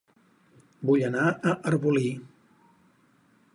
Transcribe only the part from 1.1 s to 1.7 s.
a